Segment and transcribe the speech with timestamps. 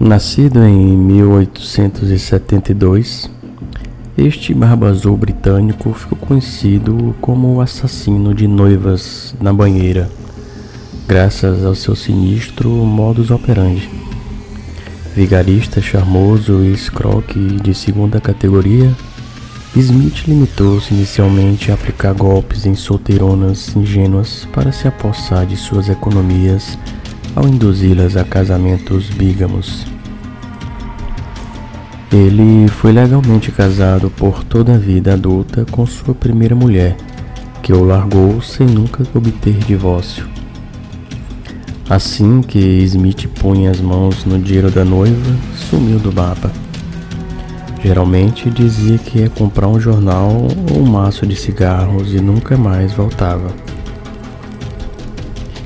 [0.00, 3.30] Nascido em 1872,
[4.16, 10.10] este barba azul britânico ficou conhecido como o assassino de noivas na banheira,
[11.06, 13.90] graças ao seu sinistro modus operandi.
[15.14, 18.96] Vigarista charmoso e escroque de segunda categoria,
[19.76, 26.78] Smith limitou-se inicialmente a aplicar golpes em solteironas ingênuas para se apossar de suas economias
[27.34, 29.86] ao induzi-las a casamentos bígamos.
[32.12, 36.96] Ele foi legalmente casado por toda a vida adulta com sua primeira mulher,
[37.62, 40.28] que o largou sem nunca obter divórcio.
[41.88, 45.36] Assim que Smith punha as mãos no dinheiro da noiva,
[45.70, 46.50] sumiu do mapa.
[47.82, 52.92] Geralmente dizia que ia comprar um jornal ou um maço de cigarros e nunca mais
[52.92, 53.48] voltava.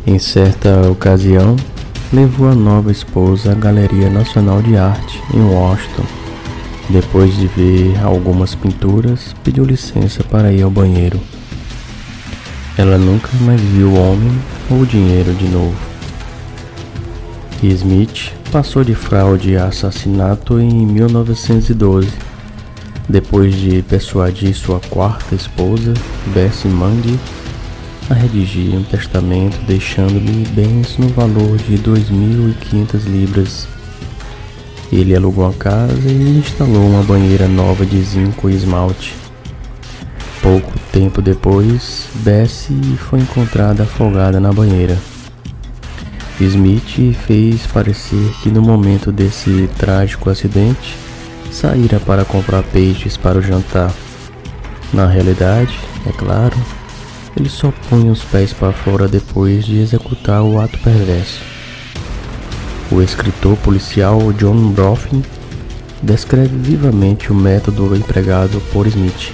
[0.07, 1.57] Em certa ocasião,
[2.13, 6.05] levou a nova esposa à Galeria Nacional de Arte em Washington.
[6.91, 11.19] Depois de ver algumas pinturas, pediu licença para ir ao banheiro.
[12.77, 14.39] Ela nunca mais viu o homem
[14.71, 15.75] ou o dinheiro de novo.
[17.63, 22.11] E Smith passou de fraude a assassinato em 1912,
[23.09, 25.95] depois de persuadir sua quarta esposa,
[26.35, 27.19] Bessie Mandy,
[28.11, 33.69] a redigir um testamento deixando-lhe bens no valor de 2.500 libras.
[34.93, 39.15] Ele alugou a casa e instalou uma banheira nova de zinco e esmalte.
[40.43, 44.99] Pouco tempo depois, Bessie foi encontrada afogada na banheira.
[46.41, 50.97] Smith fez parecer que no momento desse trágico acidente
[51.51, 53.93] saíra para comprar peixes para o jantar.
[54.93, 56.57] Na realidade, é claro,
[57.37, 61.41] ele só punha os pés para fora depois de executar o ato perverso.
[62.91, 65.23] O escritor policial John Brofin
[66.03, 69.33] descreve vivamente o método empregado por Smith.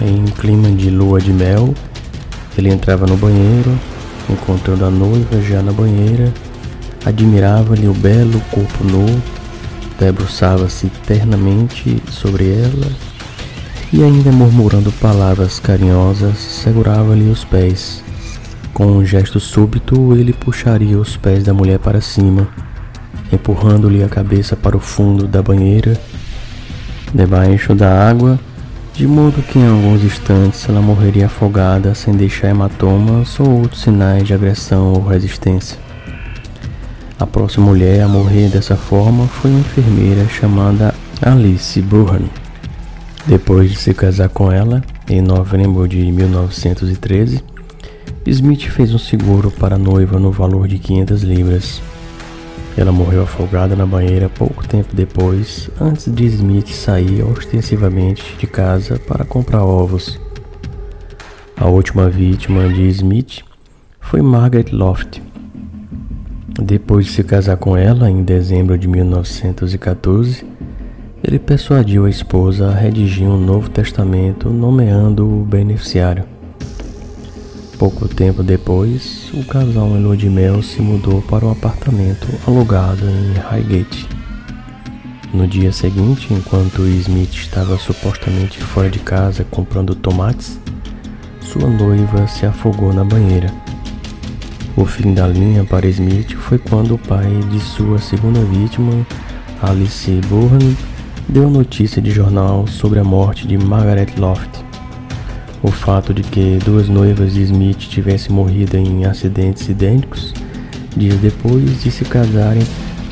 [0.00, 1.74] Em clima de lua de mel,
[2.56, 3.76] ele entrava no banheiro,
[4.30, 6.32] encontrando a noiva já na banheira,
[7.04, 9.06] admirava-lhe o belo corpo nu,
[9.98, 13.15] debruçava-se ternamente sobre ela
[13.92, 18.02] e ainda murmurando palavras carinhosas, segurava-lhe os pés.
[18.74, 22.48] Com um gesto súbito, ele puxaria os pés da mulher para cima,
[23.32, 25.98] empurrando-lhe a cabeça para o fundo da banheira,
[27.14, 28.38] debaixo da água,
[28.92, 34.26] de modo que em alguns instantes ela morreria afogada sem deixar hematomas ou outros sinais
[34.26, 35.78] de agressão ou resistência.
[37.18, 42.45] A próxima mulher a morrer dessa forma foi uma enfermeira chamada Alice Burhan.
[43.26, 47.42] Depois de se casar com ela, em novembro de 1913,
[48.24, 51.82] Smith fez um seguro para a noiva no valor de 500 libras.
[52.76, 58.96] Ela morreu afogada na banheira pouco tempo depois, antes de Smith sair ostensivamente de casa
[58.96, 60.20] para comprar ovos.
[61.56, 63.40] A última vítima de Smith
[64.00, 65.20] foi Margaret Loft.
[66.62, 70.44] Depois de se casar com ela em dezembro de 1914,
[71.26, 76.24] ele persuadiu a esposa a redigir um novo testamento nomeando o beneficiário.
[77.76, 83.04] Pouco tempo depois, o casal em lua de mel se mudou para um apartamento alugado
[83.04, 84.08] em Highgate.
[85.34, 90.60] No dia seguinte, enquanto Smith estava supostamente fora de casa comprando tomates,
[91.40, 93.52] sua noiva se afogou na banheira.
[94.76, 99.04] O fim da linha para Smith foi quando o pai de sua segunda vítima,
[99.60, 100.76] Alice Burhan,
[101.28, 104.64] deu notícia de jornal sobre a morte de Margaret Loft.
[105.62, 110.32] O fato de que duas noivas de Smith tivessem morrido em acidentes idênticos
[110.96, 112.62] dias depois de se casarem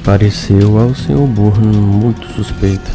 [0.05, 1.27] pareceu ao Sr.
[1.27, 2.91] Burnham muito suspeito.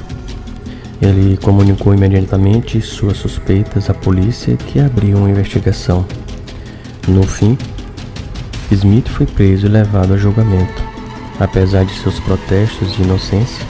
[1.02, 6.06] Ele comunicou imediatamente suas suspeitas à polícia que abriu uma investigação.
[7.08, 7.58] No fim,
[8.72, 10.84] Smith foi preso e levado a julgamento.
[11.40, 13.66] Apesar de seus protestos de inocência,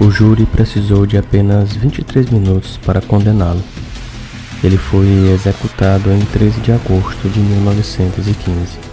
[0.00, 3.62] o júri precisou de apenas 23 minutos para condená-lo.
[4.62, 8.85] Ele foi executado em 13 de agosto de 1915.